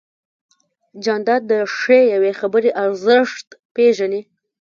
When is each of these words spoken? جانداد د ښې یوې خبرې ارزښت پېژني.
جانداد 1.03 1.41
د 1.51 1.53
ښې 1.77 1.99
یوې 2.13 2.31
خبرې 2.39 2.69
ارزښت 2.83 3.47
پېژني. 3.73 4.21